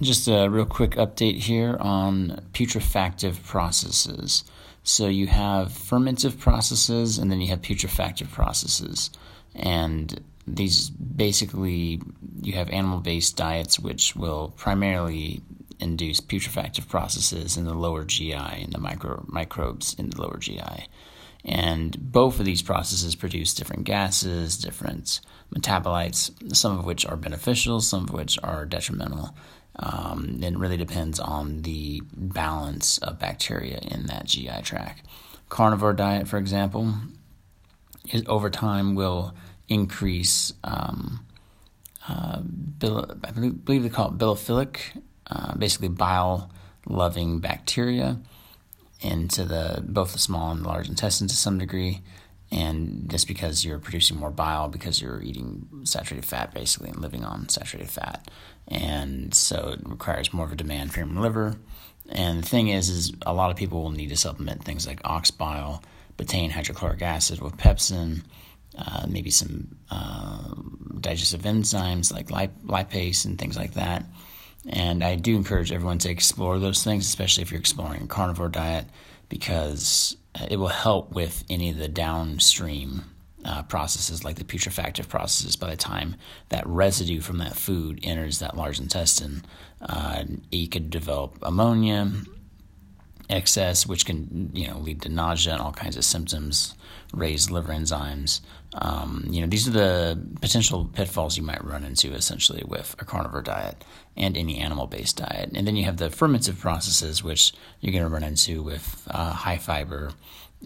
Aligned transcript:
Just 0.00 0.28
a 0.28 0.48
real 0.48 0.64
quick 0.64 0.92
update 0.92 1.38
here 1.38 1.76
on 1.80 2.40
putrefactive 2.52 3.42
processes. 3.44 4.44
So 4.84 5.08
you 5.08 5.26
have 5.26 5.68
fermentive 5.68 6.38
processes 6.38 7.18
and 7.18 7.32
then 7.32 7.40
you 7.40 7.48
have 7.48 7.62
putrefactive 7.62 8.30
processes. 8.30 9.10
And 9.56 10.22
these 10.46 10.88
basically, 10.90 12.00
you 12.40 12.52
have 12.52 12.70
animal 12.70 13.00
based 13.00 13.36
diets 13.36 13.80
which 13.80 14.14
will 14.14 14.54
primarily 14.56 15.42
induce 15.80 16.20
putrefactive 16.20 16.88
processes 16.88 17.56
in 17.56 17.64
the 17.64 17.74
lower 17.74 18.04
GI 18.04 18.34
and 18.34 18.72
the 18.72 18.78
micro, 18.78 19.24
microbes 19.26 19.94
in 19.94 20.10
the 20.10 20.22
lower 20.22 20.38
GI. 20.38 20.86
And 21.44 22.12
both 22.12 22.38
of 22.38 22.46
these 22.46 22.62
processes 22.62 23.16
produce 23.16 23.54
different 23.54 23.84
gases, 23.84 24.58
different 24.58 25.20
metabolites, 25.52 26.54
some 26.54 26.78
of 26.78 26.84
which 26.84 27.04
are 27.06 27.16
beneficial, 27.16 27.80
some 27.80 28.04
of 28.04 28.12
which 28.12 28.38
are 28.42 28.64
detrimental. 28.64 29.34
Um, 29.78 30.40
it 30.42 30.56
really 30.58 30.76
depends 30.76 31.20
on 31.20 31.62
the 31.62 32.02
balance 32.12 32.98
of 32.98 33.18
bacteria 33.18 33.78
in 33.78 34.06
that 34.06 34.26
GI 34.26 34.62
tract. 34.62 35.06
Carnivore 35.48 35.92
diet, 35.92 36.26
for 36.26 36.36
example, 36.36 36.94
is, 38.12 38.24
over 38.26 38.50
time 38.50 38.94
will 38.94 39.34
increase. 39.68 40.52
Um, 40.64 41.24
uh, 42.08 42.40
bil- 42.40 43.18
I 43.22 43.30
believe 43.30 43.82
they 43.82 43.88
call 43.88 44.08
it 44.08 44.18
bilophilic, 44.18 44.78
uh, 45.30 45.54
basically 45.54 45.88
bile-loving 45.88 47.40
bacteria 47.40 48.18
into 49.00 49.44
the 49.44 49.82
both 49.86 50.12
the 50.12 50.18
small 50.18 50.50
and 50.50 50.64
large 50.64 50.88
intestine 50.88 51.28
to 51.28 51.36
some 51.36 51.58
degree, 51.58 52.02
and 52.50 53.10
just 53.10 53.28
because 53.28 53.64
you're 53.64 53.78
producing 53.78 54.16
more 54.16 54.30
bile 54.30 54.68
because 54.68 55.00
you're 55.00 55.22
eating 55.22 55.66
saturated 55.84 56.24
fat 56.26 56.54
basically 56.54 56.88
and 56.90 57.00
living 57.00 57.24
on 57.24 57.48
saturated 57.48 57.90
fat, 57.90 58.30
and 58.66 59.34
so 59.34 59.74
it 59.74 59.80
requires 59.88 60.32
more 60.32 60.46
of 60.46 60.52
a 60.52 60.56
demand 60.56 60.92
for 60.92 61.00
your 61.00 61.08
liver. 61.08 61.56
And 62.10 62.42
the 62.42 62.48
thing 62.48 62.68
is, 62.68 62.88
is 62.88 63.12
a 63.26 63.34
lot 63.34 63.50
of 63.50 63.56
people 63.56 63.82
will 63.82 63.90
need 63.90 64.08
to 64.08 64.16
supplement 64.16 64.64
things 64.64 64.86
like 64.86 65.00
ox 65.04 65.30
bile, 65.30 65.82
betaine 66.16 66.50
hydrochloric 66.50 67.02
acid 67.02 67.40
with 67.40 67.58
pepsin, 67.58 68.22
uh, 68.78 69.06
maybe 69.08 69.30
some 69.30 69.76
uh, 69.90 70.54
digestive 71.00 71.42
enzymes 71.42 72.12
like 72.12 72.30
lip- 72.30 72.62
lipase 72.64 73.24
and 73.24 73.38
things 73.38 73.56
like 73.56 73.74
that. 73.74 74.04
And 74.68 75.02
I 75.02 75.16
do 75.16 75.36
encourage 75.36 75.72
everyone 75.72 75.98
to 75.98 76.10
explore 76.10 76.58
those 76.58 76.82
things, 76.82 77.06
especially 77.06 77.42
if 77.42 77.50
you're 77.50 77.60
exploring 77.60 78.02
a 78.02 78.06
carnivore 78.06 78.48
diet, 78.48 78.86
because 79.28 80.16
it 80.50 80.56
will 80.56 80.68
help 80.68 81.12
with 81.12 81.44
any 81.50 81.70
of 81.70 81.76
the 81.76 81.88
downstream 81.88 83.04
uh, 83.44 83.62
processes 83.62 84.24
like 84.24 84.36
the 84.36 84.44
putrefactive 84.44 85.08
processes 85.08 85.56
by 85.56 85.70
the 85.70 85.76
time 85.76 86.16
that 86.48 86.66
residue 86.66 87.20
from 87.20 87.38
that 87.38 87.56
food 87.56 88.00
enters 88.02 88.40
that 88.40 88.56
large 88.56 88.80
intestine 88.80 89.42
uh, 89.80 90.24
could 90.70 90.90
develop 90.90 91.38
ammonia 91.42 92.10
excess 93.30 93.86
which 93.86 94.06
can 94.06 94.50
you 94.54 94.66
know 94.66 94.78
lead 94.78 95.02
to 95.02 95.08
nausea 95.08 95.52
and 95.52 95.62
all 95.62 95.72
kinds 95.72 95.96
of 95.96 96.04
symptoms 96.04 96.74
raised 97.12 97.50
liver 97.50 97.72
enzymes 97.72 98.40
um, 98.74 99.24
you 99.30 99.40
know 99.40 99.46
these 99.46 99.66
are 99.66 99.72
the 99.72 100.20
potential 100.40 100.90
pitfalls 100.92 101.36
you 101.36 101.42
might 101.42 101.64
run 101.64 101.84
into 101.84 102.12
essentially 102.12 102.62
with 102.66 102.94
a 102.98 103.04
carnivore 103.04 103.42
diet 103.42 103.84
and 104.16 104.36
any 104.36 104.58
animal 104.58 104.86
based 104.86 105.16
diet 105.16 105.50
and 105.54 105.66
then 105.66 105.76
you 105.76 105.84
have 105.84 105.96
the 105.96 106.08
fermentive 106.08 106.58
processes 106.58 107.22
which 107.22 107.52
you're 107.80 107.92
going 107.92 108.04
to 108.04 108.10
run 108.10 108.24
into 108.24 108.62
with 108.62 109.06
uh, 109.10 109.32
high 109.32 109.58
fiber 109.58 110.12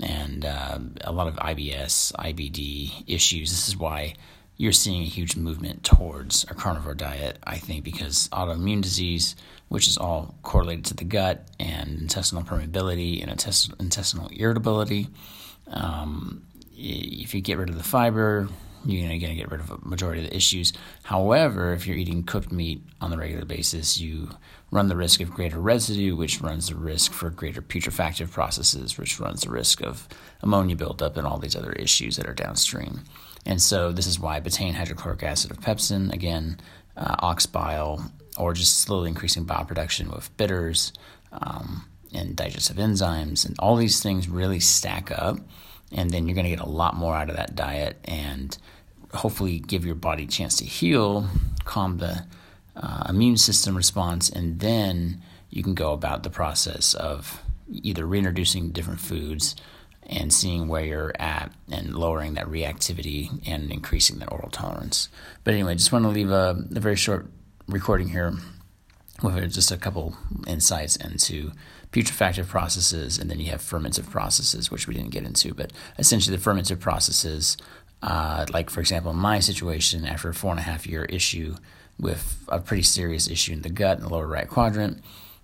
and 0.00 0.44
uh, 0.44 0.78
a 1.02 1.12
lot 1.12 1.26
of 1.26 1.36
IBS, 1.36 2.12
IBD 2.12 3.04
issues. 3.06 3.50
This 3.50 3.68
is 3.68 3.76
why 3.76 4.14
you're 4.62 4.70
seeing 4.70 5.02
a 5.02 5.06
huge 5.06 5.34
movement 5.34 5.82
towards 5.82 6.44
a 6.44 6.54
carnivore 6.54 6.94
diet, 6.94 7.36
I 7.42 7.58
think, 7.58 7.82
because 7.82 8.28
autoimmune 8.28 8.80
disease, 8.80 9.34
which 9.66 9.88
is 9.88 9.98
all 9.98 10.36
correlated 10.42 10.84
to 10.84 10.94
the 10.94 11.02
gut 11.02 11.48
and 11.58 12.00
intestinal 12.00 12.44
permeability 12.44 13.20
and 13.20 13.28
intestinal 13.80 14.28
irritability. 14.28 15.08
Um, 15.66 16.44
if 16.76 17.34
you 17.34 17.40
get 17.40 17.58
rid 17.58 17.70
of 17.70 17.76
the 17.76 17.82
fiber, 17.82 18.48
you're 18.84 19.08
going 19.08 19.20
to 19.20 19.34
get 19.34 19.50
rid 19.50 19.60
of 19.60 19.70
a 19.70 19.78
majority 19.88 20.24
of 20.24 20.30
the 20.30 20.36
issues. 20.36 20.72
However, 21.02 21.72
if 21.72 21.86
you're 21.86 21.96
eating 21.96 22.22
cooked 22.24 22.52
meat 22.52 22.82
on 23.00 23.10
the 23.10 23.16
regular 23.16 23.44
basis, 23.44 23.98
you 23.98 24.30
run 24.70 24.88
the 24.88 24.96
risk 24.96 25.20
of 25.20 25.30
greater 25.30 25.60
residue, 25.60 26.16
which 26.16 26.40
runs 26.40 26.68
the 26.68 26.74
risk 26.74 27.12
for 27.12 27.30
greater 27.30 27.62
putrefactive 27.62 28.30
processes, 28.30 28.98
which 28.98 29.20
runs 29.20 29.42
the 29.42 29.50
risk 29.50 29.82
of 29.82 30.08
ammonia 30.42 30.76
buildup 30.76 31.16
and 31.16 31.26
all 31.26 31.38
these 31.38 31.56
other 31.56 31.72
issues 31.72 32.16
that 32.16 32.28
are 32.28 32.34
downstream. 32.34 33.02
And 33.44 33.60
so, 33.60 33.92
this 33.92 34.06
is 34.06 34.20
why 34.20 34.40
betaine 34.40 34.74
hydrochloric 34.74 35.22
acid 35.22 35.50
of 35.50 35.60
pepsin, 35.60 36.12
again, 36.12 36.58
uh, 36.96 37.16
ox 37.18 37.46
bile, 37.46 38.12
or 38.38 38.52
just 38.52 38.80
slowly 38.80 39.08
increasing 39.08 39.44
bile 39.44 39.64
production 39.64 40.10
with 40.10 40.34
bitters 40.36 40.92
um, 41.32 41.88
and 42.14 42.36
digestive 42.36 42.76
enzymes, 42.76 43.44
and 43.44 43.56
all 43.58 43.76
these 43.76 44.02
things 44.02 44.28
really 44.28 44.60
stack 44.60 45.10
up 45.10 45.38
and 45.92 46.10
then 46.10 46.26
you're 46.26 46.34
going 46.34 46.44
to 46.44 46.50
get 46.50 46.60
a 46.60 46.68
lot 46.68 46.94
more 46.94 47.14
out 47.14 47.30
of 47.30 47.36
that 47.36 47.54
diet 47.54 47.96
and 48.04 48.56
hopefully 49.14 49.58
give 49.58 49.84
your 49.84 49.94
body 49.94 50.24
a 50.24 50.26
chance 50.26 50.56
to 50.56 50.64
heal, 50.64 51.28
calm 51.64 51.98
the 51.98 52.24
uh, 52.76 53.04
immune 53.08 53.36
system 53.36 53.76
response, 53.76 54.28
and 54.28 54.60
then 54.60 55.22
you 55.50 55.62
can 55.62 55.74
go 55.74 55.92
about 55.92 56.22
the 56.22 56.30
process 56.30 56.94
of 56.94 57.42
either 57.70 58.06
reintroducing 58.06 58.70
different 58.70 59.00
foods 59.00 59.54
and 60.04 60.32
seeing 60.32 60.66
where 60.66 60.84
you're 60.84 61.12
at 61.18 61.52
and 61.70 61.94
lowering 61.94 62.34
that 62.34 62.46
reactivity 62.46 63.46
and 63.46 63.70
increasing 63.70 64.18
that 64.18 64.32
oral 64.32 64.50
tolerance. 64.50 65.08
But 65.44 65.54
anyway, 65.54 65.74
just 65.74 65.92
want 65.92 66.04
to 66.04 66.08
leave 66.08 66.30
a, 66.30 66.56
a 66.74 66.80
very 66.80 66.96
short 66.96 67.30
recording 67.68 68.08
here 68.08 68.34
with 69.22 69.52
just 69.52 69.70
a 69.70 69.76
couple 69.76 70.16
insights 70.46 70.96
into 70.96 71.52
putrefactive 71.92 72.48
processes, 72.48 73.18
and 73.18 73.30
then 73.30 73.38
you 73.38 73.50
have 73.50 73.60
fermentive 73.60 74.10
processes, 74.10 74.70
which 74.70 74.88
we 74.88 74.94
didn't 74.94 75.10
get 75.10 75.24
into. 75.24 75.54
But 75.54 75.72
essentially, 75.98 76.36
the 76.36 76.42
fermentive 76.42 76.80
processes, 76.80 77.56
uh, 78.02 78.46
like 78.52 78.70
for 78.70 78.80
example, 78.80 79.10
in 79.10 79.18
my 79.18 79.40
situation, 79.40 80.06
after 80.06 80.30
a 80.30 80.34
four 80.34 80.50
and 80.50 80.60
a 80.60 80.64
half 80.64 80.86
year 80.86 81.04
issue 81.04 81.56
with 81.98 82.42
a 82.48 82.58
pretty 82.58 82.82
serious 82.82 83.28
issue 83.28 83.52
in 83.52 83.62
the 83.62 83.70
gut 83.70 83.98
in 83.98 84.04
the 84.04 84.10
lower 84.10 84.26
right 84.26 84.48
quadrant, 84.48 85.02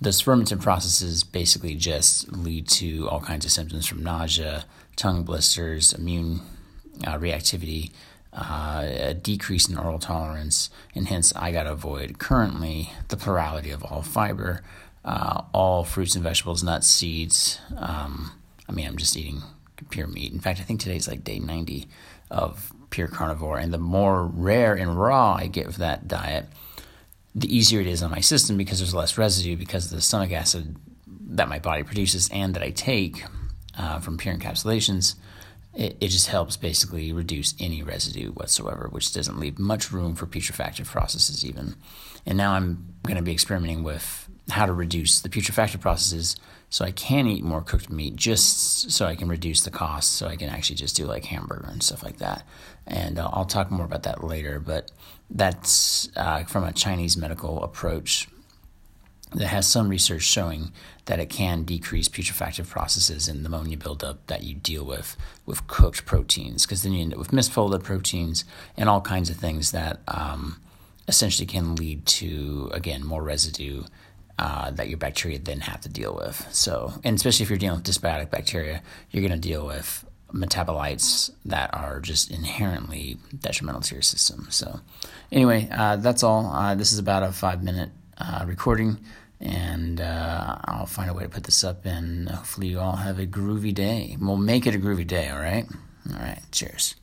those 0.00 0.22
fermentive 0.22 0.62
processes 0.62 1.22
basically 1.22 1.74
just 1.74 2.32
lead 2.32 2.66
to 2.66 3.08
all 3.08 3.20
kinds 3.20 3.44
of 3.44 3.52
symptoms 3.52 3.86
from 3.86 4.02
nausea, 4.02 4.64
tongue 4.96 5.22
blisters, 5.22 5.92
immune 5.92 6.40
uh, 7.06 7.18
reactivity, 7.18 7.92
uh, 8.32 8.86
a 8.86 9.14
decrease 9.14 9.68
in 9.68 9.76
oral 9.76 9.98
tolerance, 9.98 10.70
and 10.94 11.08
hence 11.08 11.32
I 11.36 11.52
got 11.52 11.64
to 11.64 11.72
avoid 11.72 12.18
currently 12.18 12.92
the 13.08 13.16
plurality 13.16 13.70
of 13.70 13.84
all 13.84 14.02
fiber, 14.02 14.62
uh, 15.04 15.42
all 15.52 15.69
fruits 15.84 16.14
and 16.14 16.24
vegetables, 16.24 16.62
nuts, 16.62 16.86
seeds. 16.86 17.58
Um, 17.76 18.32
I 18.68 18.72
mean, 18.72 18.86
I'm 18.86 18.96
just 18.96 19.16
eating 19.16 19.42
pure 19.90 20.06
meat. 20.06 20.32
In 20.32 20.40
fact, 20.40 20.60
I 20.60 20.62
think 20.62 20.80
today's 20.80 21.08
like 21.08 21.24
day 21.24 21.38
90 21.38 21.88
of 22.30 22.72
pure 22.90 23.08
carnivore, 23.08 23.58
and 23.58 23.72
the 23.72 23.78
more 23.78 24.24
rare 24.24 24.74
and 24.74 24.98
raw 24.98 25.34
I 25.34 25.46
get 25.46 25.66
with 25.66 25.76
that 25.76 26.08
diet, 26.08 26.46
the 27.34 27.54
easier 27.54 27.80
it 27.80 27.86
is 27.86 28.02
on 28.02 28.10
my 28.10 28.20
system 28.20 28.56
because 28.56 28.78
there's 28.78 28.94
less 28.94 29.16
residue 29.16 29.56
because 29.56 29.86
of 29.86 29.92
the 29.92 30.00
stomach 30.00 30.32
acid 30.32 30.76
that 31.06 31.48
my 31.48 31.58
body 31.58 31.82
produces 31.82 32.28
and 32.32 32.54
that 32.54 32.62
I 32.62 32.70
take 32.70 33.24
uh, 33.78 34.00
from 34.00 34.18
pure 34.18 34.34
encapsulations 34.34 35.14
it, 35.74 35.96
it 36.00 36.08
just 36.08 36.26
helps 36.26 36.56
basically 36.56 37.12
reduce 37.12 37.54
any 37.60 37.82
residue 37.82 38.32
whatsoever, 38.32 38.88
which 38.90 39.12
doesn't 39.12 39.38
leave 39.38 39.58
much 39.58 39.92
room 39.92 40.14
for 40.14 40.26
putrefactive 40.26 40.86
processes 40.86 41.44
even. 41.44 41.76
And 42.26 42.36
now 42.36 42.52
I'm 42.52 42.94
going 43.04 43.16
to 43.16 43.22
be 43.22 43.32
experimenting 43.32 43.82
with 43.82 44.28
how 44.50 44.66
to 44.66 44.72
reduce 44.72 45.20
the 45.20 45.28
putrefactive 45.28 45.80
processes 45.80 46.36
so 46.68 46.84
I 46.84 46.92
can 46.92 47.26
eat 47.26 47.42
more 47.42 47.62
cooked 47.62 47.90
meat 47.90 48.16
just 48.16 48.90
so 48.90 49.06
I 49.06 49.16
can 49.16 49.28
reduce 49.28 49.62
the 49.62 49.70
cost 49.70 50.12
so 50.12 50.28
I 50.28 50.36
can 50.36 50.48
actually 50.48 50.76
just 50.76 50.96
do 50.96 51.04
like 51.04 51.24
hamburger 51.24 51.68
and 51.68 51.82
stuff 51.82 52.02
like 52.02 52.18
that. 52.18 52.44
And 52.86 53.18
uh, 53.18 53.28
I'll 53.32 53.44
talk 53.44 53.70
more 53.70 53.84
about 53.84 54.04
that 54.04 54.22
later, 54.22 54.60
but 54.60 54.90
that's 55.28 56.08
uh, 56.16 56.44
from 56.44 56.64
a 56.64 56.72
Chinese 56.72 57.16
medical 57.16 57.62
approach 57.62 58.28
that 59.32 59.46
has 59.46 59.66
some 59.66 59.88
research 59.88 60.22
showing 60.22 60.72
that 61.04 61.20
it 61.20 61.30
can 61.30 61.62
decrease 61.62 62.08
putrefactive 62.08 62.68
processes 62.68 63.28
and 63.28 63.46
ammonia 63.46 63.76
buildup 63.76 64.26
that 64.26 64.42
you 64.42 64.54
deal 64.54 64.84
with 64.84 65.16
with 65.46 65.66
cooked 65.66 66.04
proteins, 66.04 66.66
because 66.66 66.82
then 66.82 66.92
you 66.92 67.02
end 67.02 67.12
up 67.12 67.18
with 67.18 67.30
misfolded 67.30 67.82
proteins 67.82 68.44
and 68.76 68.88
all 68.88 69.00
kinds 69.00 69.30
of 69.30 69.36
things 69.36 69.70
that 69.70 70.00
um, 70.08 70.60
essentially 71.06 71.46
can 71.46 71.76
lead 71.76 72.06
to 72.06 72.70
again 72.72 73.04
more 73.04 73.22
residue 73.22 73.84
uh, 74.40 74.70
that 74.70 74.88
your 74.88 74.96
bacteria 74.96 75.38
then 75.38 75.60
have 75.60 75.82
to 75.82 75.88
deal 75.90 76.14
with. 76.14 76.46
So, 76.50 76.94
and 77.04 77.14
especially 77.14 77.44
if 77.44 77.50
you're 77.50 77.58
dealing 77.58 77.80
with 77.80 77.86
dysbiotic 77.86 78.30
bacteria, 78.30 78.82
you're 79.10 79.26
going 79.26 79.38
to 79.38 79.48
deal 79.48 79.66
with 79.66 80.02
metabolites 80.32 81.30
that 81.44 81.68
are 81.74 82.00
just 82.00 82.30
inherently 82.30 83.18
detrimental 83.38 83.82
to 83.82 83.94
your 83.94 84.02
system. 84.02 84.46
So, 84.50 84.80
anyway, 85.30 85.68
uh, 85.70 85.96
that's 85.96 86.22
all. 86.22 86.46
Uh, 86.46 86.74
this 86.74 86.90
is 86.90 86.98
about 86.98 87.22
a 87.22 87.32
five 87.32 87.62
minute 87.62 87.90
uh, 88.16 88.44
recording, 88.46 88.98
and 89.40 90.00
uh, 90.00 90.56
I'll 90.64 90.86
find 90.86 91.10
a 91.10 91.14
way 91.14 91.24
to 91.24 91.28
put 91.28 91.44
this 91.44 91.62
up, 91.62 91.84
and 91.84 92.30
hopefully 92.30 92.68
you 92.68 92.80
all 92.80 92.96
have 92.96 93.18
a 93.18 93.26
groovy 93.26 93.74
day. 93.74 94.16
We'll 94.18 94.38
make 94.38 94.66
it 94.66 94.74
a 94.74 94.78
groovy 94.78 95.06
day, 95.06 95.28
all 95.28 95.40
right? 95.40 95.66
All 96.08 96.18
right, 96.18 96.40
cheers. 96.50 96.94